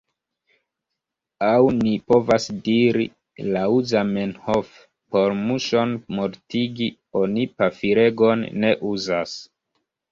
[1.47, 3.05] Aŭ ni povas diri
[3.57, 4.73] laŭ Zamenhof:
[5.13, 6.91] por muŝon mortigi,
[7.23, 9.41] oni pafilegon ne uzas.